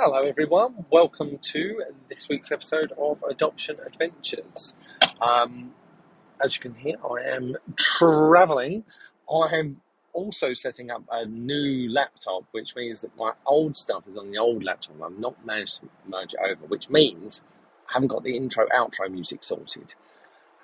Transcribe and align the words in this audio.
Hello, 0.00 0.22
everyone. 0.22 0.86
Welcome 0.92 1.38
to 1.38 1.82
this 2.08 2.28
week's 2.28 2.52
episode 2.52 2.92
of 2.96 3.20
Adoption 3.28 3.78
Adventures. 3.84 4.72
Um, 5.20 5.74
as 6.40 6.54
you 6.54 6.60
can 6.62 6.76
hear, 6.76 6.94
I 7.02 7.34
am 7.34 7.56
traveling. 7.74 8.84
I 9.28 9.56
am 9.56 9.80
also 10.12 10.54
setting 10.54 10.92
up 10.92 11.02
a 11.10 11.26
new 11.26 11.90
laptop, 11.90 12.44
which 12.52 12.76
means 12.76 13.00
that 13.00 13.16
my 13.16 13.32
old 13.44 13.76
stuff 13.76 14.06
is 14.06 14.16
on 14.16 14.30
the 14.30 14.38
old 14.38 14.62
laptop. 14.62 15.02
I've 15.02 15.18
not 15.18 15.44
managed 15.44 15.80
to 15.80 15.88
merge 16.06 16.34
it 16.34 16.40
over, 16.48 16.64
which 16.68 16.88
means 16.88 17.42
I 17.90 17.94
haven't 17.94 18.06
got 18.06 18.22
the 18.22 18.36
intro 18.36 18.68
outro 18.68 19.10
music 19.10 19.42
sorted. 19.42 19.96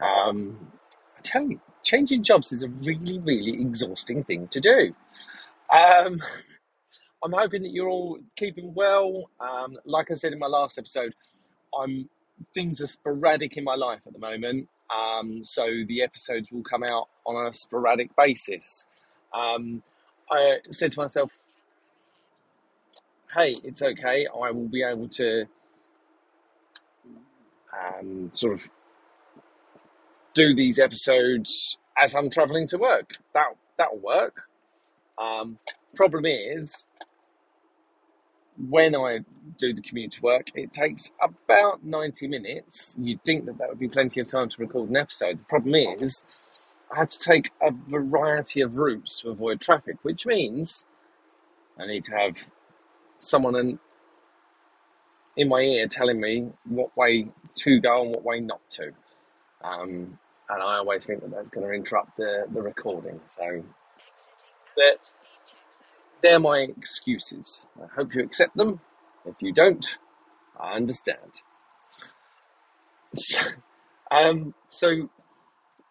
Um, 0.01 0.71
I 1.19 1.23
tell 1.23 1.43
you, 1.43 1.61
changing 1.83 2.23
jobs 2.23 2.53
is 2.53 2.63
a 2.63 2.69
really, 2.69 3.19
really 3.19 3.61
exhausting 3.61 4.23
thing 4.23 4.47
to 4.47 4.61
do. 4.61 4.95
Um, 5.75 6.23
I'm 7.25 7.33
hoping 7.33 7.63
that 7.63 7.73
you're 7.73 7.89
all 7.89 8.19
keeping 8.37 8.75
well. 8.75 9.31
Um, 9.41 9.79
like 9.87 10.11
I 10.11 10.15
said 10.15 10.35
in 10.35 10.39
my 10.39 10.47
last 10.47 10.79
episode, 10.79 11.15
I'm 11.79 12.11
things 12.53 12.81
are 12.83 12.87
sporadic 12.87 13.57
in 13.57 13.65
my 13.65 13.77
life 13.77 14.01
at 14.07 14.13
the 14.13 14.19
moment, 14.19 14.69
um, 14.95 15.43
so 15.43 15.67
the 15.89 16.03
episodes 16.03 16.53
will 16.53 16.63
come 16.63 16.85
out 16.85 17.09
on 17.25 17.47
a 17.47 17.53
sporadic 17.53 18.15
basis. 18.17 18.87
Um, 19.33 19.83
I 20.31 20.59
said 20.71 20.93
to 20.93 21.01
myself, 21.01 21.45
"Hey, 23.33 23.55
it's 23.65 23.81
okay. 23.81 24.27
I 24.27 24.51
will 24.51 24.69
be 24.69 24.83
able 24.83 25.09
to 25.09 25.47
um, 27.73 28.31
sort 28.35 28.53
of 28.53 28.71
do 30.35 30.55
these 30.55 30.79
episodes 30.79 31.79
as 31.97 32.15
I'm 32.15 32.29
travelling 32.29 32.67
to 32.69 32.77
work. 32.77 33.13
That 33.33 33.57
that'll 33.79 33.99
work." 33.99 34.43
Um, 35.17 35.59
problem 35.95 36.27
is, 36.27 36.89
when 38.57 38.95
I 38.95 39.21
do 39.59 39.73
the 39.73 39.83
commute 39.83 40.13
to 40.13 40.23
work, 40.23 40.49
it 40.55 40.73
takes 40.73 41.11
about 41.21 41.85
90 41.85 42.29
minutes. 42.29 42.97
You'd 42.99 43.23
think 43.25 43.47
that 43.47 43.59
that 43.59 43.69
would 43.69 43.79
be 43.79 43.89
plenty 43.89 44.21
of 44.21 44.27
time 44.27 44.49
to 44.49 44.61
record 44.61 44.91
an 44.91 44.97
episode. 44.97 45.39
The 45.41 45.45
problem 45.45 45.75
is, 45.75 46.23
I 46.93 46.99
have 46.99 47.09
to 47.09 47.19
take 47.19 47.51
a 47.61 47.71
variety 47.71 48.61
of 48.61 48.79
routes 48.79 49.21
to 49.21 49.31
avoid 49.31 49.61
traffic, 49.61 49.97
which 50.03 50.27
means 50.27 50.87
I 51.79 51.87
need 51.87 52.05
to 52.05 52.13
have 52.13 52.49
someone 53.17 53.57
in, 53.57 53.79
in 55.37 55.49
my 55.49 55.61
ear 55.61 55.89
telling 55.89 56.21
me 56.21 56.49
what 56.65 56.97
way 56.97 57.29
to 57.57 57.81
go 57.81 58.03
and 58.03 58.11
what 58.11 58.25
way 58.25 58.41
not 58.41 58.61
to. 58.71 58.93
Um, 59.63 60.19
and 60.49 60.63
I 60.63 60.77
always 60.77 61.05
think 61.05 61.23
that 61.23 61.31
that's 61.31 61.51
going 61.51 61.67
to 61.67 61.73
interrupt 61.73 62.17
the, 62.17 62.47
the 62.53 62.61
recording. 62.61 63.21
So, 63.27 63.65
they're 66.25 66.41
my 66.41 66.61
excuses. 66.61 67.67
I 67.81 67.87
hope 67.95 68.15
you 68.15 68.23
accept 68.23 68.57
them. 68.57 68.81
If 69.27 69.35
you 69.41 69.53
don't, 69.53 69.99
I 70.59 70.73
understand. 70.73 71.43
So, 73.15 73.41
um, 74.11 74.55
so 74.69 75.11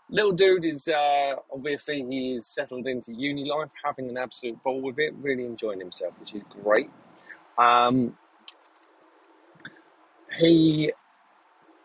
little 0.10 0.32
dude 0.32 0.66
is 0.66 0.88
uh, 0.88 1.36
obviously 1.54 2.04
he 2.10 2.34
is 2.34 2.48
settled 2.48 2.88
into 2.88 3.14
uni 3.14 3.46
life, 3.46 3.70
having 3.86 4.10
an 4.10 4.18
absolute 4.18 4.62
ball 4.64 4.82
with 4.82 4.98
it, 4.98 5.14
really 5.22 5.46
enjoying 5.46 5.80
himself, 5.80 6.14
which 6.20 6.34
is 6.34 6.42
great. 6.64 6.90
Um, 7.60 8.18
he 10.40 10.94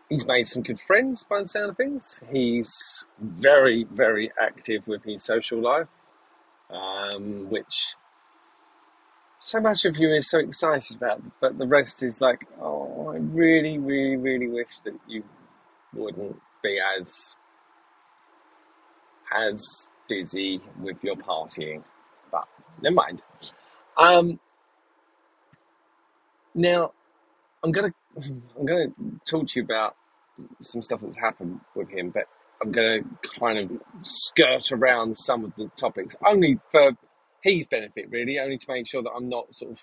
he's 0.08 0.26
made 0.26 0.46
some 0.46 0.62
good 0.62 0.80
friends 0.80 1.22
by 1.22 1.40
the 1.40 1.44
sound 1.44 1.68
of 1.68 1.76
things. 1.76 2.22
He's 2.32 3.04
very 3.20 3.84
very 3.84 4.32
active 4.40 4.86
with 4.86 5.04
his 5.04 5.22
social 5.22 5.60
life, 5.60 5.88
um, 6.70 7.50
which 7.50 7.94
so 9.40 9.60
much 9.60 9.84
of 9.84 9.96
you 9.98 10.10
is 10.12 10.30
so 10.30 10.38
excited 10.38 10.96
about, 10.96 11.22
but 11.40 11.58
the 11.58 11.66
rest 11.66 12.02
is 12.02 12.20
like, 12.20 12.46
oh, 12.60 13.12
I 13.14 13.18
really, 13.18 13.78
really, 13.78 14.16
really 14.16 14.48
wish 14.48 14.80
that 14.84 14.94
you 15.06 15.22
wouldn't 15.92 16.40
be 16.62 16.78
as 16.98 17.36
as 19.32 19.88
busy 20.08 20.60
with 20.80 20.96
your 21.02 21.16
partying. 21.16 21.82
But 22.32 22.48
never 22.82 22.94
mind. 22.94 23.22
Um, 23.96 24.40
now, 26.54 26.92
I'm 27.62 27.72
gonna 27.72 27.94
I'm 28.56 28.66
gonna 28.66 28.88
talk 29.28 29.48
to 29.48 29.60
you 29.60 29.64
about 29.64 29.96
some 30.60 30.82
stuff 30.82 31.00
that's 31.00 31.18
happened 31.18 31.60
with 31.74 31.88
him, 31.90 32.10
but 32.10 32.28
I'm 32.60 32.72
gonna 32.72 33.00
kind 33.38 33.58
of 33.58 33.80
skirt 34.02 34.72
around 34.72 35.16
some 35.16 35.44
of 35.44 35.54
the 35.56 35.70
topics 35.76 36.16
only 36.26 36.58
for 36.70 36.96
his 37.42 37.68
benefit, 37.68 38.10
really, 38.10 38.38
only 38.38 38.58
to 38.58 38.66
make 38.68 38.86
sure 38.86 39.02
that 39.02 39.10
I'm 39.10 39.28
not 39.28 39.54
sort 39.54 39.72
of 39.72 39.80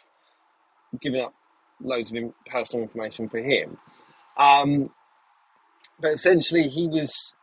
giving 1.00 1.22
up 1.22 1.34
loads 1.82 2.12
of 2.12 2.34
personal 2.48 2.84
information 2.84 3.30
for 3.30 3.40
him. 3.40 3.78
Um, 4.38 4.92
but 6.00 6.14
essentially, 6.14 6.68
he 6.68 6.88
was 6.88 7.36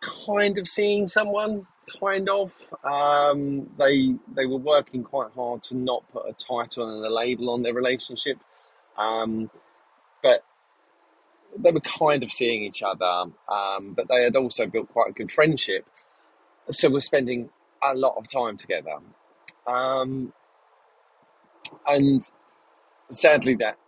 kind 0.00 0.58
of 0.58 0.66
seeing 0.66 1.06
someone, 1.06 1.66
kind 2.00 2.28
of. 2.28 2.52
Um, 2.84 3.70
they 3.78 4.14
they 4.34 4.46
were 4.46 4.58
working 4.58 5.04
quite 5.04 5.30
hard 5.34 5.62
to 5.64 5.76
not 5.76 6.04
put 6.12 6.26
a 6.28 6.32
title 6.32 6.88
and 6.88 7.04
a 7.04 7.10
label 7.10 7.50
on 7.50 7.62
their 7.62 7.74
relationship, 7.74 8.38
um, 8.96 9.50
but 10.22 10.44
they 11.56 11.70
were 11.70 11.80
kind 11.80 12.22
of 12.22 12.32
seeing 12.32 12.64
each 12.64 12.82
other. 12.82 13.30
Um, 13.48 13.94
but 13.94 14.08
they 14.08 14.22
had 14.24 14.36
also 14.36 14.66
built 14.66 14.88
quite 14.88 15.10
a 15.10 15.12
good 15.12 15.30
friendship, 15.30 15.86
so 16.70 16.90
we're 16.90 17.00
spending 17.00 17.50
a 17.82 17.94
lot 17.94 18.16
of 18.16 18.26
time 18.30 18.56
together. 18.56 18.96
Um, 19.70 20.32
and 21.88 22.28
sadly, 23.10 23.56
that 23.56 23.78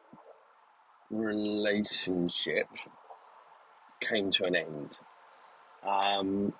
relationship 1.11 2.67
came 4.01 4.31
to 4.33 4.45
an 4.45 4.57
end. 4.57 4.99
Um, 5.87 6.53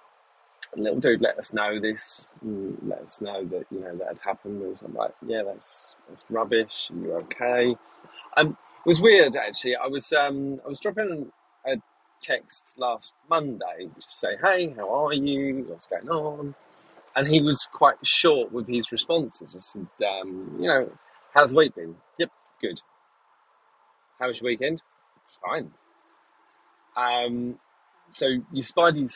little 0.77 1.01
dude 1.01 1.21
let 1.21 1.39
us 1.39 1.53
know 1.53 1.81
this, 1.81 2.33
let 2.43 3.01
us 3.01 3.21
know 3.21 3.45
that 3.45 3.65
you 3.71 3.81
know 3.81 3.97
that 3.97 4.09
had 4.09 4.19
happened. 4.25 4.61
We 4.61 4.69
was 4.69 4.83
like, 4.95 5.15
yeah, 5.27 5.43
that's 5.45 5.97
that's 6.09 6.25
rubbish. 6.31 6.91
You're 6.95 7.17
okay. 7.17 7.77
Um, 8.37 8.49
it 8.51 8.89
was 8.89 9.01
weird 9.01 9.37
actually. 9.37 9.77
I 9.77 9.87
was 9.87 10.13
um, 10.13 10.61
I 10.65 10.69
was 10.69 10.81
dropping 10.81 11.33
a 11.67 11.77
text 12.21 12.75
last 12.79 13.15
Monday 13.29 13.89
to 13.95 14.03
say, 14.03 14.37
hey, 14.43 14.75
how 14.77 15.07
are 15.07 15.15
you? 15.15 15.67
What's 15.69 15.87
going 15.87 16.09
on? 16.09 16.55
And 17.17 17.29
he 17.29 17.41
was 17.41 17.67
quite 17.73 17.97
short 18.05 18.53
with 18.53 18.69
his 18.69 18.91
responses. 18.93 19.55
I 19.55 19.59
said, 19.59 20.09
um, 20.09 20.57
you 20.61 20.67
know, 20.69 20.91
how's 21.35 21.51
the 21.51 21.57
week 21.57 21.75
been? 21.75 21.97
Yep, 22.19 22.31
good. 22.61 22.81
How 24.19 24.29
was 24.29 24.41
your 24.41 24.47
weekend? 24.47 24.83
Fine. 25.45 25.73
Um, 26.97 27.59
so 28.11 28.27
your 28.27 28.63
spidey 28.63 29.09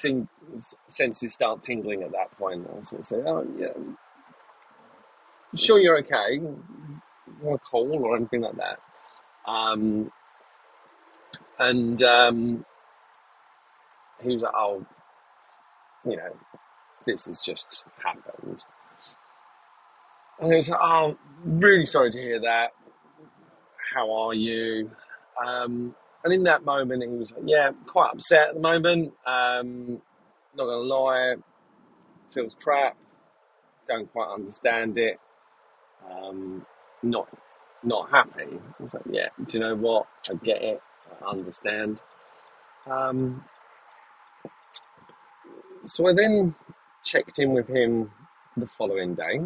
senses 0.87 1.33
start 1.33 1.62
tingling 1.62 2.03
at 2.03 2.12
that 2.12 2.37
point. 2.39 2.67
I 2.67 2.81
sort 2.83 3.01
of 3.01 3.07
say, 3.07 3.17
oh, 3.17 3.47
yeah, 3.59 3.69
sure 5.55 5.78
you're 5.78 5.99
okay. 5.99 6.41
Want 7.43 7.57
a 7.57 7.59
call 7.59 8.05
or 8.05 8.17
anything 8.17 8.43
like 8.43 8.57
that? 8.57 8.81
Um, 9.47 10.11
and 11.59 12.03
um, 12.03 12.65
he 14.23 14.28
was 14.33 14.43
like, 14.43 14.55
oh, 14.55 14.84
you 16.05 16.17
know, 16.17 16.37
this 17.06 17.27
has 17.27 17.41
just 17.41 17.87
happened. 18.05 18.65
And 20.41 20.53
he 20.53 20.56
was 20.59 20.69
like, 20.69 20.81
oh, 20.83 21.17
really 21.44 21.87
sorry 21.87 22.11
to 22.11 22.21
hear 22.21 22.41
that. 22.41 22.72
How 23.94 24.12
are 24.12 24.34
you? 24.34 24.91
Um, 25.45 25.95
and 26.25 26.33
in 26.33 26.43
that 26.45 26.65
moment, 26.65 27.03
he 27.03 27.09
was 27.09 27.33
like, 27.33 27.43
yeah, 27.47 27.71
quite 27.87 28.11
upset 28.12 28.49
at 28.49 28.55
the 28.55 28.61
moment. 28.61 29.15
Um, 29.25 30.03
not 30.55 30.65
going 30.65 30.89
to 30.89 30.95
lie, 30.95 31.34
feels 32.31 32.55
crap. 32.55 32.97
Don't 33.87 34.11
quite 34.12 34.33
understand 34.33 34.99
it. 34.99 35.21
Um, 36.11 36.66
not 37.03 37.28
not 37.83 38.10
happy. 38.10 38.59
I 38.78 38.83
was 38.83 38.95
like, 38.95 39.04
yeah, 39.10 39.28
do 39.47 39.59
you 39.59 39.65
know 39.65 39.77
what? 39.77 40.07
I 40.28 40.34
get 40.34 40.63
it. 40.63 40.83
I 41.25 41.31
understand. 41.31 42.03
Um, 42.86 43.45
so 45.84 46.09
I 46.09 46.13
then 46.15 46.54
checked 47.07 47.39
in 47.39 47.53
with 47.53 47.69
him 47.69 48.11
the 48.57 48.67
following 48.67 49.15
day, 49.15 49.41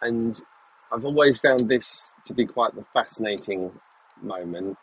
and 0.00 0.40
I've 0.90 1.04
always 1.04 1.38
found 1.38 1.68
this 1.68 2.14
to 2.24 2.34
be 2.34 2.46
quite 2.46 2.74
the 2.74 2.84
fascinating 2.92 3.72
moment. 4.20 4.78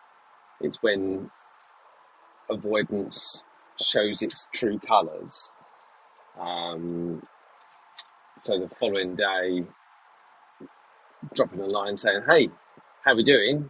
It's 0.61 0.81
when 0.81 1.31
avoidance 2.49 3.43
shows 3.79 4.21
its 4.21 4.47
true 4.53 4.79
colours. 4.79 5.53
Um, 6.39 7.25
so 8.39 8.59
the 8.59 8.69
following 8.69 9.15
day, 9.15 9.65
dropping 11.33 11.59
a 11.61 11.65
line 11.67 11.97
saying, 11.97 12.23
"Hey, 12.29 12.49
how 13.03 13.15
we 13.15 13.23
doing?" 13.23 13.69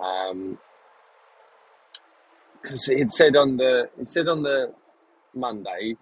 Um, 0.00 0.58
because 2.62 2.88
it 2.88 3.10
said 3.10 3.36
on 3.36 3.56
the 3.56 3.90
it 3.98 4.08
said 4.08 4.28
on 4.28 4.42
the 4.42 4.72
Monday 5.34 5.96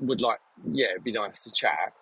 would 0.00 0.20
like, 0.20 0.40
yeah, 0.70 0.86
it'd 0.90 1.04
be 1.04 1.12
nice 1.12 1.44
to 1.44 1.50
chat. 1.50 1.92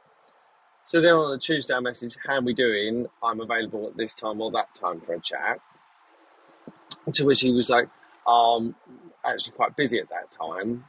So 0.84 1.00
then 1.00 1.12
on 1.12 1.30
the 1.30 1.38
Tuesday, 1.38 1.74
I 1.74 1.80
message, 1.80 2.16
how 2.26 2.36
are 2.36 2.40
we 2.40 2.54
doing? 2.54 3.06
I'm 3.22 3.40
available 3.40 3.88
at 3.88 3.96
this 3.96 4.14
time 4.14 4.40
or 4.40 4.50
that 4.52 4.74
time 4.74 5.00
for 5.00 5.14
a 5.14 5.20
chat. 5.20 5.60
To 7.12 7.24
which 7.24 7.40
he 7.40 7.52
was 7.52 7.68
like, 7.68 7.88
um, 8.26 8.74
actually 9.24 9.52
quite 9.52 9.76
busy 9.76 9.98
at 9.98 10.08
that 10.10 10.30
time. 10.30 10.84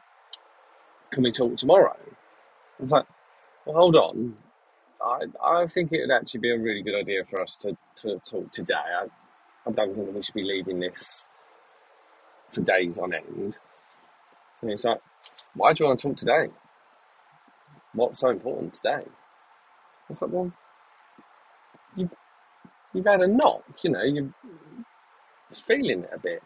Can 1.11 1.23
we 1.23 1.31
talk 1.31 1.57
tomorrow? 1.57 1.97
I 1.97 2.81
was 2.81 2.91
like, 2.91 3.05
well, 3.65 3.75
hold 3.75 3.95
on. 3.95 4.37
I, 5.01 5.25
I 5.43 5.67
think 5.67 5.91
it 5.91 6.01
would 6.01 6.15
actually 6.15 6.41
be 6.41 6.51
a 6.51 6.59
really 6.59 6.81
good 6.81 6.95
idea 6.95 7.23
for 7.29 7.41
us 7.41 7.55
to, 7.57 7.77
to 7.95 8.19
talk 8.19 8.51
today. 8.51 8.75
I, 8.75 9.07
I 9.67 9.71
don't 9.71 9.95
think 9.95 10.13
we 10.13 10.21
should 10.21 10.33
be 10.33 10.43
leaving 10.43 10.79
this 10.79 11.27
for 12.49 12.61
days 12.61 12.97
on 12.97 13.13
end. 13.13 13.59
And 14.61 14.71
he's 14.71 14.85
like, 14.85 15.01
why 15.55 15.73
do 15.73 15.83
you 15.83 15.87
want 15.87 15.99
to 15.99 16.07
talk 16.07 16.17
today? 16.17 16.49
What's 17.93 18.19
so 18.19 18.29
important 18.29 18.73
today? 18.73 19.03
Was 20.07 20.21
like, 20.21 20.31
well, 20.31 20.51
you've, 21.95 22.13
you've 22.93 23.05
had 23.05 23.21
a 23.21 23.27
knock, 23.27 23.63
you 23.83 23.91
know, 23.91 24.03
you're 24.03 24.33
feeling 25.53 26.03
it 26.03 26.11
a 26.13 26.19
bit. 26.19 26.41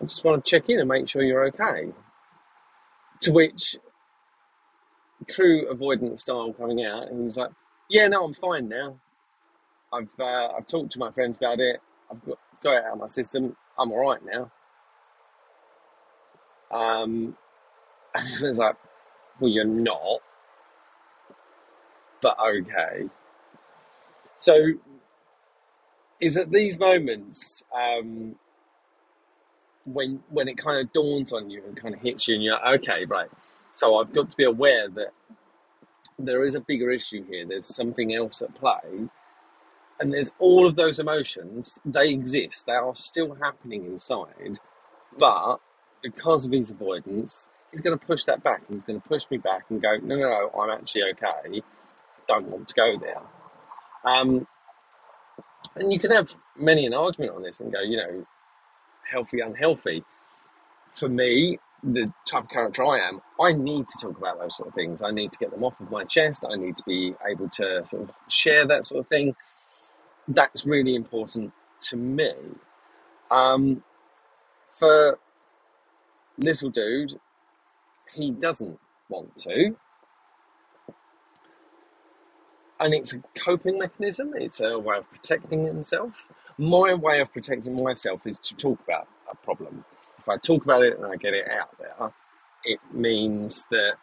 I 0.00 0.04
just 0.04 0.24
want 0.24 0.44
to 0.44 0.50
check 0.50 0.68
in 0.68 0.78
and 0.78 0.88
make 0.88 1.08
sure 1.08 1.22
you're 1.22 1.46
okay. 1.48 1.92
To 3.22 3.32
which, 3.32 3.76
true 5.28 5.68
avoidance 5.68 6.22
style 6.22 6.52
coming 6.52 6.84
out, 6.84 7.08
and 7.08 7.20
he 7.20 7.26
was 7.26 7.36
like, 7.36 7.50
yeah, 7.88 8.08
no, 8.08 8.24
I'm 8.24 8.34
fine 8.34 8.68
now. 8.68 8.98
I've, 9.92 10.08
uh, 10.18 10.48
I've 10.56 10.66
talked 10.66 10.92
to 10.92 10.98
my 10.98 11.10
friends 11.10 11.38
about 11.38 11.60
it. 11.60 11.80
I've 12.10 12.24
got, 12.24 12.38
got 12.62 12.76
it 12.76 12.84
out 12.84 12.92
of 12.94 12.98
my 12.98 13.08
system. 13.08 13.56
I'm 13.78 13.92
all 13.92 14.08
right 14.08 14.20
now. 14.24 14.50
Um, 16.70 17.36
I 18.16 18.24
was 18.42 18.58
like, 18.58 18.76
well, 19.40 19.50
you're 19.50 19.64
not, 19.64 20.20
but 22.20 22.36
okay. 22.40 23.08
So, 24.38 24.58
is 26.20 26.36
at 26.36 26.50
these 26.50 26.78
moments 26.78 27.62
um, 27.74 28.36
when 29.84 30.22
when 30.30 30.48
it 30.48 30.56
kind 30.58 30.80
of 30.80 30.92
dawns 30.92 31.32
on 31.32 31.50
you 31.50 31.62
and 31.66 31.76
kind 31.76 31.94
of 31.94 32.00
hits 32.00 32.28
you, 32.28 32.34
and 32.34 32.44
you're 32.44 32.54
like, 32.54 32.80
okay, 32.80 33.04
right. 33.06 33.30
So 33.72 33.98
I've 33.98 34.12
got 34.12 34.30
to 34.30 34.36
be 34.36 34.44
aware 34.44 34.88
that 34.90 35.12
there 36.18 36.44
is 36.44 36.54
a 36.54 36.60
bigger 36.60 36.90
issue 36.90 37.24
here. 37.26 37.46
There's 37.46 37.66
something 37.66 38.14
else 38.14 38.42
at 38.42 38.54
play, 38.54 39.08
and 40.00 40.12
there's 40.12 40.30
all 40.38 40.66
of 40.66 40.76
those 40.76 40.98
emotions. 40.98 41.78
They 41.84 42.08
exist. 42.10 42.66
They 42.66 42.72
are 42.72 42.94
still 42.96 43.34
happening 43.36 43.86
inside, 43.86 44.58
but 45.18 45.58
because 46.02 46.46
of 46.46 46.52
his 46.52 46.70
avoidance, 46.70 47.48
he's 47.70 47.80
going 47.80 47.98
to 47.98 48.04
push 48.04 48.24
that 48.24 48.42
back. 48.42 48.62
He's 48.68 48.84
going 48.84 49.00
to 49.00 49.08
push 49.08 49.24
me 49.30 49.38
back 49.38 49.64
and 49.70 49.80
go, 49.80 49.96
no, 50.02 50.16
no, 50.16 50.28
no, 50.28 50.60
I'm 50.60 50.70
actually 50.70 51.02
okay. 51.12 51.62
Don't 52.28 52.48
want 52.48 52.68
to 52.68 52.74
go 52.74 52.98
there. 52.98 53.20
Um, 54.04 54.46
and 55.76 55.92
you 55.92 55.98
can 55.98 56.10
have 56.10 56.32
many 56.56 56.86
an 56.86 56.94
argument 56.94 57.34
on 57.34 57.42
this 57.42 57.60
and 57.60 57.72
go, 57.72 57.80
you 57.80 57.96
know, 57.96 58.26
healthy, 59.10 59.40
unhealthy. 59.40 60.04
For 60.90 61.08
me, 61.08 61.58
the 61.82 62.12
type 62.28 62.44
of 62.44 62.50
character 62.50 62.84
I 62.84 63.08
am, 63.08 63.20
I 63.40 63.52
need 63.52 63.86
to 63.88 63.98
talk 64.00 64.18
about 64.18 64.38
those 64.38 64.56
sort 64.56 64.68
of 64.68 64.74
things. 64.74 65.02
I 65.02 65.10
need 65.10 65.32
to 65.32 65.38
get 65.38 65.50
them 65.50 65.64
off 65.64 65.80
of 65.80 65.90
my 65.90 66.04
chest. 66.04 66.44
I 66.50 66.56
need 66.56 66.76
to 66.76 66.82
be 66.86 67.14
able 67.28 67.48
to 67.50 67.82
sort 67.86 68.02
of 68.02 68.14
share 68.28 68.66
that 68.66 68.84
sort 68.84 69.00
of 69.00 69.08
thing. 69.08 69.34
That's 70.28 70.66
really 70.66 70.94
important 70.94 71.52
to 71.88 71.96
me. 71.96 72.32
Um, 73.30 73.82
for 74.68 75.18
little 76.38 76.70
dude, 76.70 77.18
he 78.14 78.30
doesn't 78.30 78.78
want 79.08 79.36
to. 79.38 79.76
And 82.80 82.94
it's 82.94 83.12
a 83.12 83.22
coping 83.38 83.78
mechanism, 83.78 84.32
it's 84.34 84.60
a 84.60 84.78
way 84.78 84.98
of 84.98 85.10
protecting 85.10 85.66
himself. 85.66 86.14
My 86.58 86.94
way 86.94 87.20
of 87.20 87.32
protecting 87.32 87.82
myself 87.82 88.26
is 88.26 88.38
to 88.40 88.54
talk 88.54 88.80
about 88.84 89.06
a 89.30 89.36
problem. 89.36 89.84
If 90.18 90.28
I 90.28 90.36
talk 90.36 90.64
about 90.64 90.82
it 90.82 90.96
and 90.96 91.06
I 91.06 91.16
get 91.16 91.34
it 91.34 91.48
out 91.50 91.76
there, 91.78 92.12
it 92.64 92.80
means 92.92 93.66
that 93.70 93.94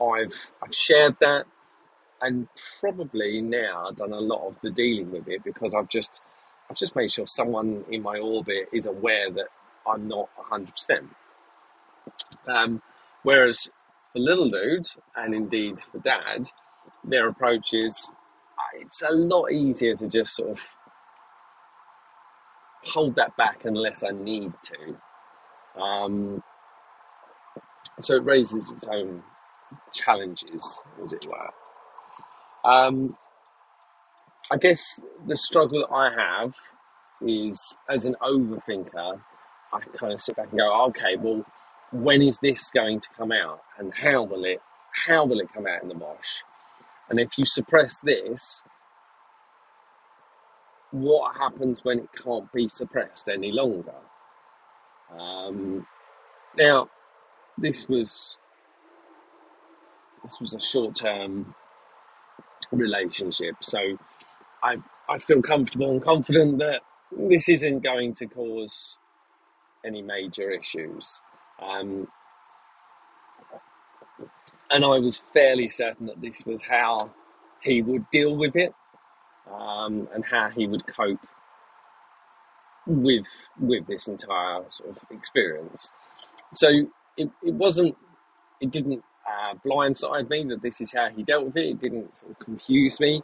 I've 0.00 0.52
I've 0.62 0.74
shared 0.74 1.16
that 1.20 1.46
and 2.22 2.48
probably 2.80 3.40
now 3.40 3.86
I've 3.88 3.96
done 3.96 4.12
a 4.12 4.20
lot 4.20 4.46
of 4.46 4.58
the 4.62 4.70
dealing 4.70 5.10
with 5.10 5.28
it 5.28 5.44
because 5.44 5.74
I've 5.74 5.88
just 5.88 6.20
I've 6.70 6.76
just 6.76 6.96
made 6.96 7.10
sure 7.10 7.26
someone 7.26 7.84
in 7.90 8.02
my 8.02 8.18
orbit 8.18 8.68
is 8.72 8.86
aware 8.86 9.30
that 9.30 9.46
I'm 9.86 10.06
not 10.06 10.28
100%. 10.50 11.08
Um, 12.46 12.82
whereas 13.22 13.68
for 14.12 14.18
little 14.18 14.50
dude, 14.50 14.86
and 15.16 15.34
indeed 15.34 15.80
for 15.80 15.98
dad, 15.98 16.50
their 17.04 17.28
approach 17.28 17.72
is 17.72 18.10
uh, 18.58 18.80
it's 18.80 19.02
a 19.02 19.12
lot 19.12 19.52
easier 19.52 19.94
to 19.94 20.08
just 20.08 20.34
sort 20.34 20.50
of 20.50 20.76
hold 22.84 23.16
that 23.16 23.36
back 23.36 23.64
unless 23.64 24.02
I 24.02 24.10
need 24.10 24.52
to. 24.62 25.80
Um, 25.80 26.42
so 28.00 28.16
it 28.16 28.24
raises 28.24 28.70
its 28.70 28.86
own 28.88 29.22
challenges, 29.92 30.82
as 31.02 31.12
it 31.12 31.26
were. 31.26 32.70
Um, 32.70 33.16
I 34.50 34.56
guess 34.56 35.00
the 35.26 35.36
struggle 35.36 35.80
that 35.80 35.94
I 35.94 36.10
have 36.10 36.54
is 37.20 37.76
as 37.88 38.04
an 38.04 38.16
overthinker 38.22 39.20
I 39.72 39.80
kind 39.80 40.12
of 40.12 40.20
sit 40.20 40.36
back 40.36 40.48
and 40.50 40.58
go, 40.58 40.86
okay, 40.86 41.16
well, 41.16 41.44
when 41.92 42.22
is 42.22 42.38
this 42.38 42.70
going 42.70 43.00
to 43.00 43.08
come 43.16 43.32
out, 43.32 43.62
and 43.78 43.92
how 43.94 44.22
will 44.24 44.44
it, 44.44 44.60
how 44.92 45.24
will 45.24 45.40
it 45.40 45.52
come 45.52 45.66
out 45.66 45.82
in 45.82 45.88
the 45.88 45.94
mosh? 45.94 46.42
And 47.08 47.18
if 47.18 47.38
you 47.38 47.46
suppress 47.46 47.98
this, 48.00 48.62
what 50.90 51.36
happens 51.36 51.84
when 51.84 52.00
it 52.00 52.08
can't 52.12 52.50
be 52.52 52.68
suppressed 52.68 53.28
any 53.28 53.52
longer? 53.52 53.94
Um, 55.18 55.86
now, 56.56 56.90
this 57.56 57.88
was 57.88 58.38
this 60.22 60.40
was 60.40 60.54
a 60.54 60.60
short 60.60 60.94
term 60.94 61.54
relationship, 62.72 63.56
so 63.62 63.78
I 64.62 64.76
I 65.08 65.18
feel 65.18 65.42
comfortable 65.42 65.90
and 65.90 66.02
confident 66.02 66.58
that 66.58 66.82
this 67.10 67.48
isn't 67.48 67.80
going 67.82 68.12
to 68.14 68.26
cause 68.26 68.98
any 69.84 70.02
major 70.02 70.50
issues. 70.50 71.22
Um, 71.60 72.08
and 74.70 74.84
I 74.84 74.98
was 74.98 75.16
fairly 75.16 75.68
certain 75.68 76.06
that 76.06 76.20
this 76.20 76.44
was 76.44 76.62
how 76.62 77.10
he 77.62 77.82
would 77.82 78.08
deal 78.10 78.36
with 78.36 78.56
it 78.56 78.74
um, 79.52 80.08
and 80.14 80.24
how 80.24 80.50
he 80.50 80.66
would 80.66 80.86
cope 80.86 81.20
with 82.86 83.26
with 83.60 83.86
this 83.86 84.08
entire 84.08 84.64
sort 84.68 84.90
of 84.90 84.98
experience. 85.10 85.92
So 86.52 86.68
it, 87.16 87.30
it 87.42 87.54
wasn't, 87.54 87.96
it 88.60 88.70
didn't 88.70 89.04
uh, 89.26 89.54
blindside 89.64 90.30
me 90.30 90.44
that 90.44 90.62
this 90.62 90.80
is 90.80 90.92
how 90.92 91.08
he 91.10 91.22
dealt 91.22 91.44
with 91.44 91.56
it. 91.56 91.66
It 91.66 91.80
didn't 91.80 92.16
sort 92.16 92.32
of 92.32 92.38
confuse 92.38 92.98
me. 93.00 93.22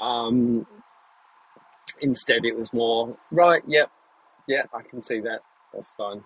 Um, 0.00 0.66
instead, 2.00 2.44
it 2.44 2.58
was 2.58 2.72
more 2.72 3.16
right. 3.30 3.62
Yep, 3.66 3.90
yeah, 4.48 4.62
I 4.72 4.82
can 4.82 5.02
see 5.02 5.20
that 5.20 5.40
that's 5.72 5.92
fine. 5.94 6.24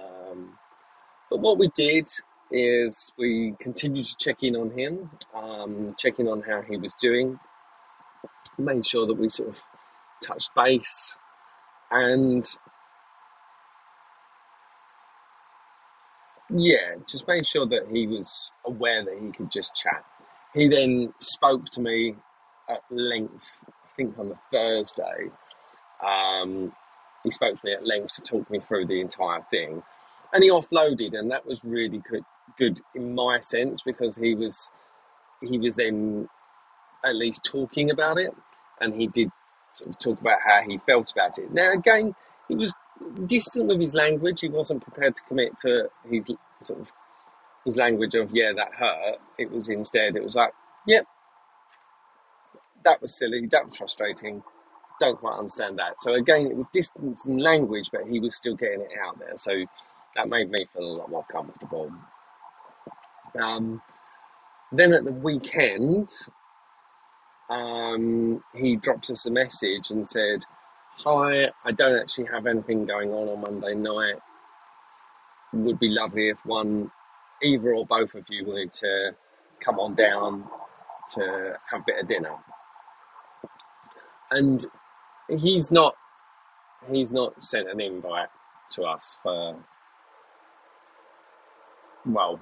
Um, 0.00 0.56
but 1.30 1.40
what 1.40 1.58
we 1.58 1.68
did 1.68 2.08
is 2.50 3.12
we 3.18 3.54
continued 3.60 4.06
to 4.06 4.16
check 4.18 4.42
in 4.42 4.56
on 4.56 4.70
him, 4.70 5.10
um, 5.34 5.94
check 5.98 6.18
in 6.18 6.28
on 6.28 6.42
how 6.42 6.62
he 6.62 6.76
was 6.76 6.94
doing, 6.94 7.38
made 8.56 8.86
sure 8.86 9.06
that 9.06 9.14
we 9.14 9.28
sort 9.28 9.50
of 9.50 9.62
touched 10.24 10.50
base, 10.54 11.18
and 11.90 12.44
yeah, 16.50 16.94
just 17.06 17.28
made 17.28 17.46
sure 17.46 17.66
that 17.66 17.88
he 17.90 18.06
was 18.06 18.50
aware 18.64 19.04
that 19.04 19.18
he 19.20 19.30
could 19.30 19.50
just 19.50 19.74
chat. 19.74 20.04
He 20.54 20.66
then 20.68 21.12
spoke 21.18 21.66
to 21.70 21.80
me 21.80 22.16
at 22.68 22.82
length, 22.90 23.46
I 23.66 23.90
think 23.96 24.18
on 24.18 24.30
the 24.30 24.38
Thursday, 24.50 25.30
um, 26.04 26.72
he 27.22 27.30
spoke 27.30 27.60
to 27.60 27.66
me 27.66 27.72
at 27.72 27.86
length 27.86 28.14
to 28.14 28.22
talk 28.22 28.50
me 28.50 28.60
through 28.60 28.86
the 28.86 29.00
entire 29.00 29.42
thing, 29.50 29.82
and 30.32 30.42
he 30.42 30.50
offloaded, 30.50 31.18
and 31.18 31.30
that 31.30 31.46
was 31.46 31.64
really 31.64 31.98
good, 32.10 32.24
good 32.58 32.80
in 32.94 33.14
my 33.14 33.40
sense 33.40 33.82
because 33.82 34.16
he 34.16 34.34
was 34.34 34.70
he 35.40 35.58
was 35.58 35.76
then 35.76 36.28
at 37.04 37.16
least 37.16 37.44
talking 37.44 37.90
about 37.90 38.18
it, 38.18 38.34
and 38.80 38.94
he 38.94 39.06
did 39.06 39.30
sort 39.70 39.90
of 39.90 39.98
talk 39.98 40.20
about 40.20 40.38
how 40.44 40.60
he 40.66 40.78
felt 40.86 41.12
about 41.12 41.38
it. 41.38 41.52
Now 41.52 41.70
again, 41.72 42.14
he 42.48 42.54
was 42.56 42.72
distant 43.26 43.68
with 43.68 43.80
his 43.80 43.94
language. 43.94 44.40
He 44.40 44.48
wasn't 44.48 44.82
prepared 44.82 45.14
to 45.14 45.22
commit 45.24 45.56
to 45.58 45.88
his 46.10 46.30
sort 46.60 46.80
of 46.80 46.92
his 47.64 47.76
language 47.76 48.14
of 48.14 48.30
yeah 48.32 48.52
that 48.56 48.74
hurt. 48.74 49.16
It 49.38 49.50
was 49.50 49.68
instead 49.68 50.16
it 50.16 50.24
was 50.24 50.36
like 50.36 50.52
yep, 50.86 51.06
that 52.84 53.00
was 53.00 53.16
silly, 53.16 53.46
that 53.46 53.66
was 53.68 53.76
frustrating 53.76 54.42
don't 55.00 55.18
quite 55.18 55.38
understand 55.38 55.78
that. 55.78 56.00
So 56.00 56.14
again, 56.14 56.46
it 56.46 56.56
was 56.56 56.66
distance 56.68 57.26
and 57.26 57.40
language, 57.40 57.90
but 57.92 58.02
he 58.08 58.20
was 58.20 58.34
still 58.36 58.54
getting 58.56 58.80
it 58.80 58.90
out 59.04 59.18
there. 59.18 59.36
So 59.36 59.64
that 60.18 60.28
made 60.28 60.50
me 60.50 60.66
feel 60.74 60.84
a 60.84 60.98
lot 60.98 61.10
more 61.10 61.26
comfortable. 61.32 61.92
Um, 63.42 63.80
Then 64.72 64.92
at 64.92 65.04
the 65.04 65.12
weekend, 65.12 66.08
um, 67.50 68.42
he 68.54 68.76
dropped 68.76 69.10
us 69.10 69.26
a 69.26 69.30
message 69.30 69.90
and 69.90 70.08
said, 70.08 70.44
Hi, 70.98 71.50
I 71.64 71.72
don't 71.72 71.98
actually 72.00 72.26
have 72.32 72.46
anything 72.46 72.86
going 72.86 73.10
on 73.12 73.28
on 73.28 73.40
Monday 73.40 73.74
night. 73.74 74.20
Would 75.54 75.80
be 75.80 75.90
lovely 75.90 76.30
if 76.30 76.44
one, 76.46 76.90
either 77.42 77.74
or 77.74 77.86
both 77.86 78.14
of 78.14 78.24
you 78.30 78.46
wanted 78.46 78.72
to 78.74 79.12
come 79.64 79.78
on 79.80 79.94
down 79.96 80.44
to 81.14 81.58
have 81.70 81.82
a 81.82 81.84
bit 81.86 82.00
of 82.02 82.08
dinner. 82.08 82.36
And 84.30 84.64
he's 85.28 85.70
not 85.72 85.96
he's 86.90 87.12
not 87.12 87.42
sent 87.42 87.68
an 87.70 87.80
invite 87.80 88.28
to 88.72 88.84
us 88.84 89.18
for 89.22 89.56
well, 92.08 92.40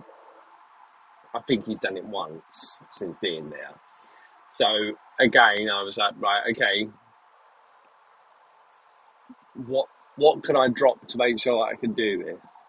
I 1.34 1.40
think 1.40 1.66
he's 1.66 1.78
done 1.78 1.96
it 1.96 2.04
once 2.04 2.78
since 2.90 3.16
being 3.20 3.50
there. 3.50 3.74
So 4.50 4.66
again, 5.20 5.68
I 5.70 5.82
was 5.82 5.98
like, 5.98 6.14
right, 6.18 6.42
okay, 6.50 6.88
what 9.66 9.86
what 10.16 10.42
can 10.42 10.56
I 10.56 10.68
drop 10.68 11.06
to 11.08 11.18
make 11.18 11.38
sure 11.38 11.66
that 11.66 11.76
I 11.76 11.80
can 11.80 11.92
do 11.92 12.24
this? 12.24 12.64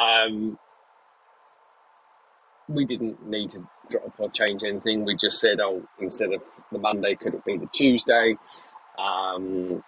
Um, 0.00 0.58
we 2.68 2.84
didn't 2.84 3.26
need 3.26 3.50
to 3.50 3.68
drop 3.90 4.14
or 4.18 4.30
change 4.30 4.62
anything. 4.62 5.04
We 5.04 5.16
just 5.16 5.40
said, 5.40 5.58
oh, 5.60 5.86
instead 5.98 6.32
of 6.32 6.42
the 6.70 6.78
Monday, 6.78 7.14
could 7.14 7.34
it 7.34 7.44
be 7.44 7.56
the 7.56 7.68
Tuesday? 7.72 8.36
Um, 8.98 9.82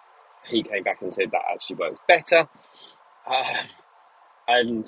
he 0.45 0.63
came 0.63 0.83
back 0.83 1.01
and 1.01 1.11
said 1.11 1.31
that 1.31 1.41
actually 1.53 1.77
works 1.77 2.01
better, 2.07 2.47
uh, 3.27 3.63
and 4.47 4.85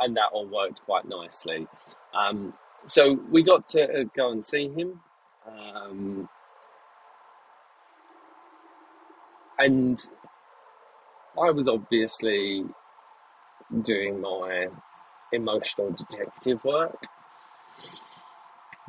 and 0.00 0.16
that 0.16 0.30
all 0.32 0.46
worked 0.46 0.82
quite 0.84 1.04
nicely. 1.06 1.66
Um, 2.14 2.54
so 2.86 3.14
we 3.30 3.42
got 3.42 3.66
to 3.68 4.00
uh, 4.00 4.04
go 4.16 4.30
and 4.30 4.44
see 4.44 4.68
him, 4.68 5.00
um, 5.46 6.28
and 9.58 9.98
I 11.40 11.50
was 11.50 11.68
obviously 11.68 12.64
doing 13.82 14.20
my 14.20 14.68
emotional 15.32 15.90
detective 15.90 16.64
work, 16.64 17.06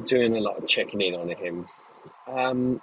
doing 0.05 0.35
a 0.35 0.39
lot 0.39 0.57
of 0.57 0.67
checking 0.67 1.01
in 1.01 1.15
on 1.15 1.29
him. 1.29 1.67
Um, 2.27 2.81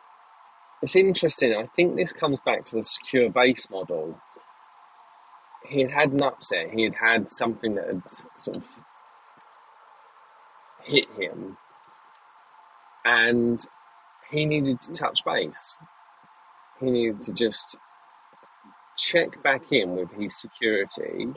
it's 0.82 0.96
interesting. 0.96 1.54
I 1.54 1.66
think 1.66 1.96
this 1.96 2.12
comes 2.12 2.40
back 2.44 2.64
to 2.66 2.76
the 2.76 2.82
secure 2.82 3.30
base 3.30 3.70
model. 3.70 4.18
He 5.72 5.80
had 5.80 5.90
had 5.90 6.12
an 6.12 6.22
upset. 6.22 6.70
He 6.74 6.84
had 6.84 6.94
had 6.96 7.30
something 7.30 7.76
that 7.76 7.86
had 7.86 8.02
sort 8.36 8.58
of 8.58 8.66
hit 10.84 11.08
him, 11.18 11.56
and 13.06 13.64
he 14.30 14.44
needed 14.44 14.80
to 14.80 14.92
touch 14.92 15.24
base. 15.24 15.78
He 16.78 16.90
needed 16.90 17.22
to 17.22 17.32
just 17.32 17.78
check 18.98 19.42
back 19.42 19.72
in 19.72 19.96
with 19.96 20.12
his 20.12 20.38
security. 20.38 21.28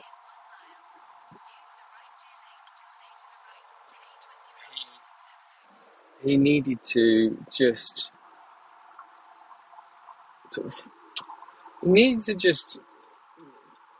He, 6.22 6.30
he 6.30 6.36
needed 6.36 6.82
to 6.90 7.38
just 7.50 8.12
sort 10.50 10.66
of 10.66 10.74
he 11.82 11.90
needed 11.90 12.20
to 12.24 12.34
just 12.34 12.80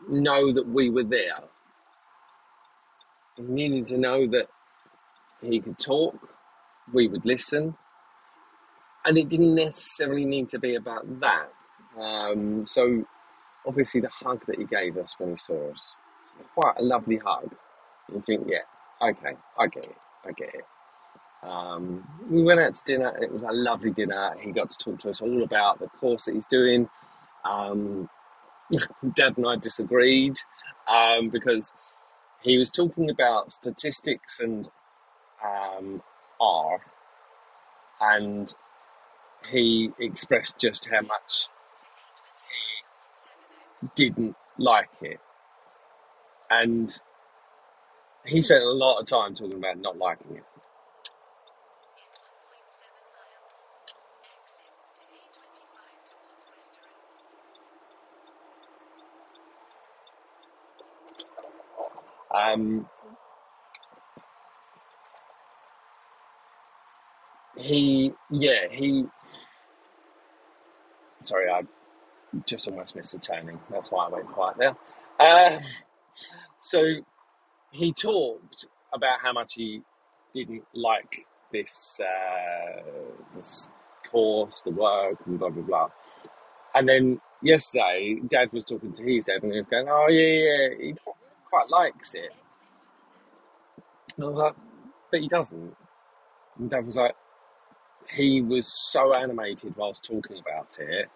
know 0.09 0.53
that 0.53 0.67
we 0.67 0.89
were 0.89 1.03
there. 1.03 1.35
He 3.37 3.43
needed 3.43 3.85
to 3.85 3.97
know 3.97 4.27
that 4.27 4.47
he 5.41 5.59
could 5.59 5.77
talk, 5.79 6.15
we 6.93 7.07
would 7.07 7.25
listen, 7.25 7.75
and 9.05 9.17
it 9.17 9.29
didn't 9.29 9.55
necessarily 9.55 10.25
need 10.25 10.49
to 10.49 10.59
be 10.59 10.75
about 10.75 11.19
that. 11.21 11.49
Um, 11.99 12.65
so, 12.65 13.05
obviously, 13.65 14.01
the 14.01 14.09
hug 14.09 14.45
that 14.47 14.57
he 14.57 14.65
gave 14.65 14.97
us 14.97 15.15
when 15.17 15.31
he 15.31 15.37
saw 15.37 15.71
us, 15.71 15.95
quite 16.55 16.75
a 16.77 16.83
lovely 16.83 17.17
hug. 17.17 17.55
You 18.11 18.23
think, 18.25 18.47
yeah, 18.47 18.59
okay, 19.01 19.35
I 19.57 19.67
get 19.67 19.85
it, 19.85 19.95
I 20.25 20.31
get 20.31 20.55
it. 20.55 20.65
Um, 21.43 22.07
we 22.29 22.43
went 22.43 22.59
out 22.59 22.75
to 22.75 22.83
dinner, 22.85 23.15
it 23.21 23.31
was 23.31 23.43
a 23.43 23.51
lovely 23.51 23.91
dinner. 23.91 24.35
He 24.39 24.51
got 24.51 24.69
to 24.71 24.77
talk 24.77 24.99
to 24.99 25.09
us 25.09 25.21
all 25.21 25.43
about 25.43 25.79
the 25.79 25.87
course 25.87 26.25
that 26.25 26.33
he's 26.33 26.45
doing. 26.45 26.89
Um, 27.45 28.09
Dad 29.15 29.37
and 29.37 29.47
I 29.47 29.57
disagreed 29.57 30.37
um, 30.87 31.29
because 31.29 31.73
he 32.41 32.57
was 32.57 32.69
talking 32.71 33.09
about 33.09 33.51
statistics 33.51 34.39
and 34.39 34.69
um, 35.43 36.01
R, 36.41 36.79
and 38.01 38.53
he 39.49 39.91
expressed 39.99 40.59
just 40.59 40.89
how 40.89 41.01
much 41.01 41.47
he 43.81 43.89
didn't 43.95 44.35
like 44.57 44.89
it. 45.01 45.19
And 46.49 46.91
he 48.25 48.41
spent 48.41 48.63
a 48.63 48.69
lot 48.71 48.99
of 48.99 49.07
time 49.07 49.35
talking 49.35 49.57
about 49.57 49.79
not 49.79 49.97
liking 49.97 50.37
it. 50.37 50.56
Um, 62.37 62.87
he, 67.57 68.13
yeah, 68.31 68.67
he. 68.71 69.05
Sorry, 71.21 71.49
I 71.49 71.63
just 72.45 72.67
almost 72.67 72.95
missed 72.95 73.13
the 73.13 73.19
turning. 73.19 73.59
That's 73.71 73.91
why 73.91 74.07
I 74.07 74.09
went 74.09 74.27
quiet 74.27 74.57
there. 74.57 74.77
Um, 75.19 75.59
so 76.59 76.85
he 77.71 77.93
talked 77.93 78.67
about 78.93 79.21
how 79.21 79.33
much 79.33 79.55
he 79.55 79.81
didn't 80.33 80.63
like 80.73 81.25
this 81.51 81.99
uh, 82.01 82.81
this 83.35 83.69
course, 84.09 84.61
the 84.61 84.71
work, 84.71 85.17
and 85.25 85.39
blah 85.39 85.49
blah 85.49 85.63
blah. 85.63 85.89
And 86.75 86.87
then 86.89 87.21
yesterday, 87.41 88.17
Dad 88.27 88.51
was 88.53 88.65
talking 88.65 88.93
to 88.93 89.03
his 89.03 89.25
dad, 89.25 89.43
and 89.43 89.53
he 89.53 89.59
was 89.59 89.67
going, 89.69 89.87
"Oh 89.89 90.07
yeah, 90.09 90.69
yeah, 90.79 90.93
quite 91.49 91.69
likes 91.69 92.13
it." 92.15 92.33
And 94.15 94.25
I 94.25 94.29
was 94.29 94.37
like, 94.37 94.55
"But 95.11 95.21
he 95.21 95.27
doesn't." 95.27 95.75
And 96.57 96.69
Dad 96.69 96.85
was 96.85 96.97
like, 96.97 97.15
"He 98.09 98.41
was 98.41 98.67
so 98.91 99.13
animated 99.13 99.75
whilst 99.77 100.03
talking 100.03 100.39
about 100.39 100.79
it, 100.79 101.09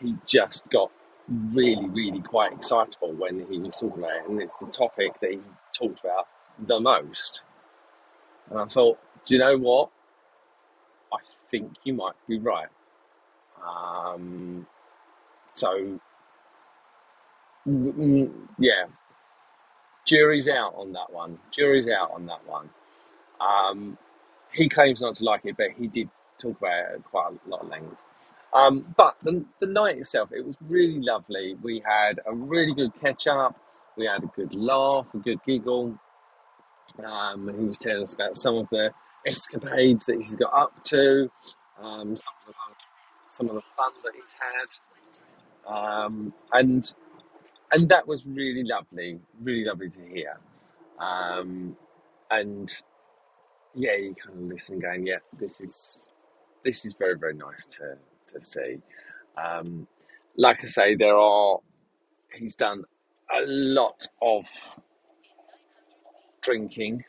he 0.00 0.16
just 0.26 0.68
got." 0.70 0.90
Really, 1.26 1.88
really 1.88 2.20
quite 2.20 2.52
excitable 2.52 3.14
when 3.14 3.46
he 3.46 3.58
was 3.58 3.74
talking 3.76 4.00
about 4.04 4.16
it, 4.16 4.28
and 4.28 4.42
it's 4.42 4.52
the 4.60 4.66
topic 4.66 5.18
that 5.20 5.30
he 5.30 5.40
talked 5.72 6.00
about 6.00 6.28
the 6.58 6.78
most. 6.78 7.44
And 8.50 8.58
I 8.58 8.66
thought, 8.66 8.98
do 9.24 9.34
you 9.34 9.40
know 9.40 9.56
what? 9.56 9.90
I 11.12 11.16
think 11.46 11.72
you 11.84 11.94
might 11.94 12.12
be 12.28 12.38
right. 12.38 12.68
Um, 13.66 14.66
so, 15.48 15.98
mm, 17.66 18.32
yeah, 18.58 18.84
jury's 20.04 20.48
out 20.48 20.74
on 20.76 20.92
that 20.92 21.12
one. 21.12 21.38
Jury's 21.50 21.88
out 21.88 22.10
on 22.12 22.26
that 22.26 22.46
one. 22.46 22.70
Um, 23.40 23.98
he 24.52 24.68
claims 24.68 25.00
not 25.00 25.16
to 25.16 25.24
like 25.24 25.44
it, 25.44 25.56
but 25.56 25.70
he 25.76 25.88
did 25.88 26.08
talk 26.38 26.58
about 26.58 26.94
it 26.94 27.04
quite 27.04 27.32
a 27.32 27.48
lot 27.48 27.62
of 27.62 27.68
length. 27.68 27.96
Um, 28.52 28.94
but 28.96 29.16
the, 29.22 29.44
the 29.60 29.66
night 29.66 29.98
itself, 29.98 30.30
it 30.32 30.46
was 30.46 30.56
really 30.60 31.00
lovely. 31.00 31.56
We 31.60 31.82
had 31.84 32.20
a 32.24 32.34
really 32.34 32.72
good 32.72 32.92
catch 33.00 33.26
up. 33.26 33.58
We 33.96 34.06
had 34.06 34.22
a 34.22 34.28
good 34.28 34.54
laugh, 34.54 35.12
a 35.14 35.18
good 35.18 35.40
giggle. 35.44 35.98
Um, 37.04 37.52
he 37.58 37.64
was 37.64 37.78
telling 37.78 38.02
us 38.02 38.14
about 38.14 38.36
some 38.36 38.56
of 38.56 38.68
the 38.70 38.90
escapades 39.26 40.06
that 40.06 40.16
he's 40.18 40.36
got 40.36 40.52
up 40.52 40.84
to, 40.84 41.30
um, 41.80 42.14
some, 42.14 42.34
of 42.46 42.54
the, 42.54 42.54
some 43.26 43.48
of 43.48 43.54
the 43.54 43.62
fun 43.76 43.92
that 44.04 44.12
he's 44.14 44.34
had, 44.38 45.72
um, 45.74 46.32
and 46.52 46.94
and 47.74 47.88
that 47.88 48.06
was 48.06 48.24
really 48.24 48.62
lovely, 48.62 49.18
really 49.42 49.64
lovely 49.64 49.90
to 49.90 50.00
hear. 50.06 50.38
Um, 50.98 51.76
and 52.30 52.72
yeah, 53.74 53.96
you 53.96 54.14
kind 54.14 54.38
of 54.38 54.44
listen, 54.48 54.78
going, 54.78 55.06
yeah, 55.06 55.18
this 55.38 55.60
is 55.60 56.12
this 56.64 56.86
is 56.86 56.94
very 56.98 57.18
very 57.18 57.34
nice 57.34 57.66
to 57.66 57.96
to 58.32 58.40
see. 58.40 58.78
Um, 59.36 59.88
like 60.36 60.60
I 60.62 60.66
say, 60.66 60.94
there 60.94 61.16
are 61.16 61.58
he's 62.32 62.54
done 62.54 62.84
a 63.30 63.40
lot 63.46 64.06
of 64.22 64.46
drinking. 66.42 67.04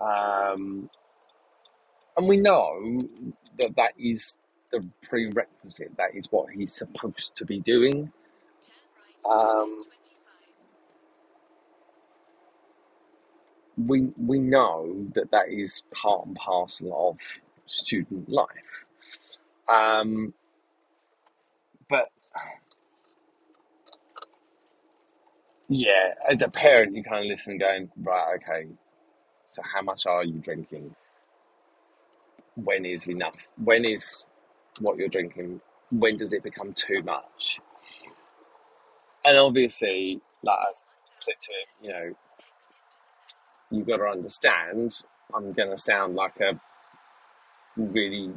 Um, 0.00 0.88
and 2.16 2.28
we 2.28 2.36
know 2.36 3.02
that 3.58 3.76
that 3.76 3.92
is 3.98 4.36
the 4.72 4.86
prerequisite. 5.02 5.96
That 5.96 6.14
is 6.14 6.26
what 6.30 6.50
he's 6.52 6.72
supposed 6.72 7.36
to 7.36 7.44
be 7.44 7.60
doing. 7.60 8.12
Um, 9.28 9.84
we 13.76 14.10
we 14.18 14.38
know 14.38 15.06
that 15.14 15.30
that 15.30 15.48
is 15.50 15.82
part 15.94 16.26
and 16.26 16.36
parcel 16.36 17.10
of 17.10 17.18
student 17.66 18.28
life. 18.28 18.84
Um, 19.68 20.34
but 21.88 22.08
yeah, 25.68 26.14
as 26.28 26.42
a 26.42 26.48
parent, 26.48 26.94
you 26.96 27.02
kind 27.04 27.24
of 27.24 27.30
listen, 27.30 27.58
going 27.58 27.90
right, 28.02 28.36
okay. 28.36 28.68
So 29.48 29.62
how 29.62 29.82
much 29.82 30.06
are 30.06 30.24
you 30.24 30.34
drinking? 30.34 30.94
When 32.56 32.84
is 32.84 33.08
enough? 33.08 33.36
When 33.62 33.84
is 33.84 34.26
what 34.80 34.96
you're 34.96 35.08
drinking? 35.08 35.60
When 35.90 36.16
does 36.16 36.32
it 36.32 36.42
become 36.42 36.72
too 36.72 37.02
much? 37.02 37.60
And 39.24 39.36
obviously, 39.38 40.20
like 40.42 40.58
I 40.58 40.72
said 41.14 41.34
to 41.40 41.52
him, 41.52 41.66
you 41.82 41.90
know, 41.90 42.14
you've 43.70 43.86
got 43.86 43.98
to 43.98 44.04
understand. 44.06 45.02
I'm 45.34 45.52
going 45.52 45.70
to 45.70 45.76
sound 45.76 46.16
like 46.16 46.40
a 46.40 46.60
really 47.76 48.32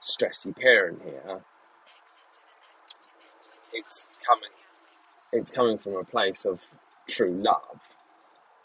stressy 0.00 0.56
parent 0.56 1.02
here. 1.02 1.40
It's 3.72 4.06
coming. 4.24 4.50
It's 5.32 5.50
coming 5.50 5.78
from 5.78 5.96
a 5.96 6.04
place 6.04 6.44
of 6.44 6.62
true 7.08 7.42
love. 7.42 7.80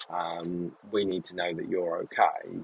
Um, 0.09 0.75
we 0.91 1.05
need 1.05 1.23
to 1.25 1.35
know 1.35 1.53
that 1.53 1.67
you're 1.67 1.97
okay. 1.97 2.59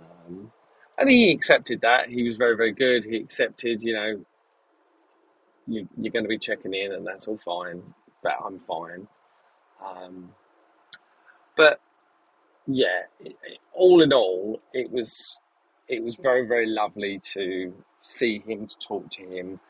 Um, 0.00 0.52
and 0.98 1.08
he 1.10 1.30
accepted 1.32 1.82
that. 1.82 2.08
He 2.10 2.28
was 2.28 2.36
very, 2.36 2.56
very 2.56 2.72
good. 2.72 3.04
He 3.04 3.16
accepted, 3.18 3.82
you 3.82 3.94
know, 3.94 4.24
you, 5.66 5.88
you're 5.98 6.12
going 6.12 6.24
to 6.24 6.28
be 6.30 6.38
checking 6.38 6.74
in, 6.74 6.92
and 6.92 7.06
that's 7.06 7.28
all 7.28 7.38
fine. 7.38 7.82
But 8.22 8.34
I'm 8.44 8.60
fine. 8.60 9.08
Um, 9.84 10.30
but 11.56 11.80
yeah, 12.66 13.02
it, 13.20 13.36
it- 13.44 13.58
all 13.74 14.02
in 14.02 14.12
all, 14.12 14.60
it 14.74 14.90
was 14.90 15.38
it 15.88 16.02
was 16.04 16.16
very, 16.16 16.46
very 16.46 16.66
lovely 16.66 17.20
to 17.34 17.74
see 18.00 18.40
him, 18.46 18.66
to 18.68 18.78
talk 18.78 19.10
to 19.10 19.22
him, 19.24 19.60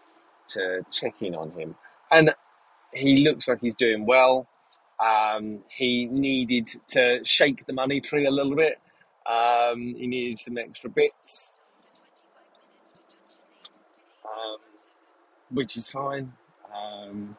to 0.48 0.84
check 0.92 1.22
in 1.22 1.34
on 1.34 1.52
him, 1.52 1.76
and 2.12 2.34
he 2.94 3.18
looks 3.18 3.48
like 3.48 3.60
he's 3.60 3.74
doing 3.76 4.06
well. 4.06 4.48
Um, 5.06 5.60
he 5.70 6.06
needed 6.06 6.68
to 6.88 7.20
shake 7.24 7.66
the 7.66 7.74
money 7.74 8.00
tree 8.00 8.26
a 8.26 8.32
little 8.32 8.56
bit. 8.56 8.80
Um, 9.28 9.94
he 9.94 10.06
needed 10.06 10.38
some 10.38 10.58
extra 10.58 10.88
bits, 10.88 11.56
um, 14.24 14.58
which 15.50 15.76
is 15.76 15.88
fine. 15.88 16.32
Um, 16.74 17.36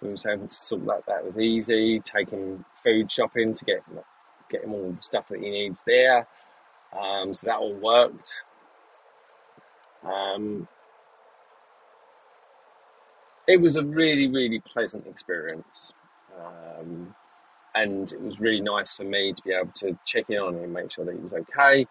we 0.00 0.10
was 0.10 0.26
able 0.26 0.46
to 0.46 0.56
sort 0.56 0.86
that. 0.86 1.06
That 1.06 1.24
was 1.24 1.38
easy. 1.38 2.00
Him 2.30 2.64
food 2.76 3.10
shopping 3.10 3.52
to 3.54 3.64
get 3.64 3.82
get 4.48 4.64
him 4.64 4.72
all 4.72 4.92
the 4.92 5.02
stuff 5.02 5.26
that 5.28 5.40
he 5.40 5.50
needs 5.50 5.82
there. 5.86 6.26
Um, 6.98 7.34
so 7.34 7.46
that 7.46 7.58
all 7.58 7.74
worked. 7.74 8.44
Um, 10.04 10.68
it 13.46 13.60
was 13.60 13.76
a 13.76 13.82
really, 13.82 14.28
really 14.28 14.60
pleasant 14.60 15.06
experience. 15.06 15.92
Um, 16.38 17.14
and 17.74 18.12
it 18.12 18.20
was 18.20 18.40
really 18.40 18.60
nice 18.60 18.92
for 18.92 19.04
me 19.04 19.32
to 19.32 19.42
be 19.42 19.52
able 19.52 19.72
to 19.76 19.98
check 20.04 20.26
in 20.28 20.38
on 20.38 20.54
him, 20.56 20.72
make 20.72 20.92
sure 20.92 21.04
that 21.04 21.14
he 21.14 21.20
was 21.20 21.34
okay. 21.34 21.86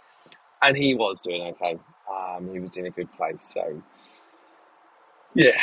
And 0.62 0.75
he 0.75 0.96
was 0.96 1.22
doing 1.22 1.43
okay. 1.43 1.77
Um, 2.12 2.50
he 2.51 2.60
was 2.60 2.77
in 2.77 2.88
a 2.88 2.89
good 2.89 3.12
place. 3.13 3.43
So, 3.53 3.81
yeah, 5.36 5.60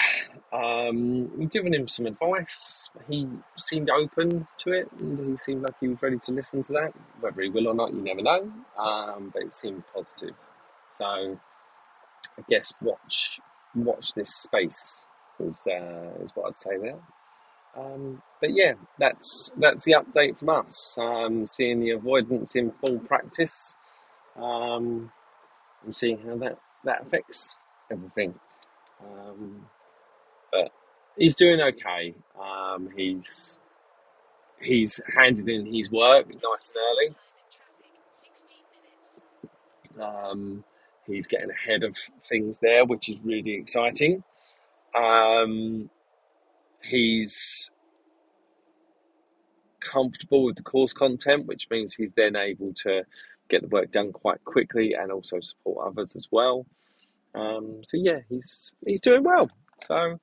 um, 0.52 1.36
we've 1.36 1.50
given 1.50 1.74
him 1.74 1.88
some 1.88 2.06
advice. 2.06 2.90
He 3.08 3.28
seemed 3.56 3.90
open 3.90 4.46
to 4.58 4.72
it 4.72 4.90
and 5.00 5.30
he 5.30 5.36
seemed 5.36 5.62
like 5.62 5.74
he 5.80 5.88
was 5.88 6.00
ready 6.02 6.18
to 6.20 6.32
listen 6.32 6.62
to 6.62 6.72
that. 6.74 6.92
Whether 7.20 7.42
he 7.42 7.50
will 7.50 7.68
or 7.68 7.74
not, 7.74 7.92
you 7.92 8.02
never 8.02 8.22
know. 8.22 8.50
Um, 8.78 9.30
but 9.32 9.42
it 9.42 9.54
seemed 9.54 9.82
positive. 9.94 10.34
So, 10.90 11.04
I 12.38 12.42
guess 12.48 12.72
watch 12.80 13.40
watch 13.74 14.12
this 14.14 14.34
space 14.34 15.06
is 15.40 15.66
uh, 15.66 16.10
is 16.22 16.30
what 16.34 16.48
I'd 16.48 16.58
say 16.58 16.78
there. 16.78 16.98
Um, 17.76 18.22
but 18.40 18.54
yeah, 18.54 18.74
that's 18.98 19.50
that's 19.56 19.84
the 19.84 19.92
update 19.92 20.38
from 20.38 20.50
us. 20.50 20.96
Um, 20.98 21.46
seeing 21.46 21.80
the 21.80 21.90
avoidance 21.90 22.54
in 22.56 22.72
full 22.84 22.98
practice, 23.00 23.74
um, 24.36 25.10
and 25.82 25.94
seeing 25.94 26.18
how 26.18 26.36
that 26.38 26.58
that 26.84 27.02
affects 27.02 27.56
everything. 27.90 28.34
Um, 29.02 29.66
but 30.52 30.70
he's 31.16 31.34
doing 31.34 31.60
okay. 31.60 32.14
Um, 32.40 32.90
he's 32.96 33.58
he's 34.60 35.00
handed 35.16 35.48
in 35.48 35.66
his 35.66 35.90
work 35.90 36.28
nice 36.28 36.72
and 36.74 36.78
early. 36.90 37.16
Um, 40.00 40.64
he's 41.06 41.26
getting 41.26 41.50
ahead 41.50 41.84
of 41.84 41.96
things 42.28 42.58
there, 42.58 42.84
which 42.84 43.08
is 43.08 43.20
really 43.22 43.54
exciting. 43.54 44.22
Um, 44.96 45.90
he's 46.84 47.70
comfortable 49.80 50.44
with 50.44 50.56
the 50.56 50.62
course 50.62 50.92
content, 50.92 51.46
which 51.46 51.68
means 51.70 51.94
he's 51.94 52.12
then 52.12 52.36
able 52.36 52.72
to 52.74 53.04
get 53.48 53.62
the 53.62 53.68
work 53.68 53.92
done 53.92 54.12
quite 54.12 54.42
quickly 54.44 54.94
and 54.94 55.12
also 55.12 55.40
support 55.40 55.86
others 55.86 56.16
as 56.16 56.28
well. 56.30 56.66
Um, 57.34 57.80
so 57.82 57.96
yeah, 57.96 58.20
he's 58.28 58.74
he's 58.86 59.00
doing 59.00 59.22
well. 59.22 59.50
So 59.84 60.18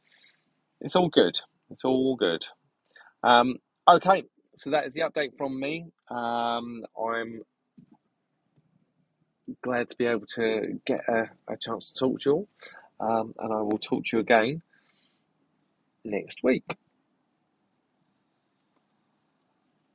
it's 0.80 0.96
all 0.96 1.10
good. 1.10 1.40
It's 1.70 1.86
all 1.86 2.16
good. 2.16 2.46
Um, 3.24 3.58
okay, 3.88 4.24
so 4.56 4.72
that 4.72 4.86
is 4.88 4.94
the 4.94 5.02
update 5.02 5.38
from 5.38 5.60
me. 5.60 5.86
Um, 6.10 6.84
I'm 7.00 7.42
glad 9.62 9.90
to 9.90 9.98
be 9.98 10.06
able 10.06 10.26
to 10.36 10.80
get 10.86 11.02
a, 11.08 11.30
a 11.48 11.58
chance 11.58 11.92
to 11.92 12.00
talk 12.00 12.22
to 12.22 12.30
you 12.30 12.36
all, 12.36 12.48
um, 13.00 13.36
and 13.40 13.54
I 13.54 13.62
will 13.62 13.78
talk 13.78 14.06
to 14.06 14.18
you 14.18 14.22
again 14.22 14.62
next 16.06 16.40
week. 16.44 16.64